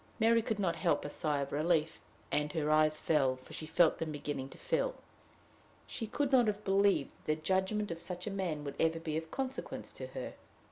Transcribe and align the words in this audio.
Mary 0.19 0.41
could 0.41 0.57
not 0.57 0.75
help 0.77 1.05
a 1.05 1.11
sigh 1.11 1.41
of 1.41 1.51
relief, 1.51 2.01
and 2.31 2.53
her 2.53 2.71
eyes 2.71 2.99
fell, 2.99 3.35
for 3.35 3.53
she 3.53 3.67
felt 3.67 3.99
them 3.99 4.11
beginning 4.11 4.49
to 4.49 4.57
fill. 4.57 4.95
She 5.85 6.07
could 6.07 6.31
not 6.31 6.47
have 6.47 6.63
believed 6.63 7.11
that 7.25 7.25
the 7.25 7.35
judgment 7.43 7.91
of 7.91 8.01
such 8.01 8.25
a 8.25 8.31
man 8.31 8.63
would 8.63 8.73
ever 8.79 8.97
be 8.99 9.15
of 9.15 9.29
consequence 9.29 9.93
to 9.93 10.07
her. 10.07 10.33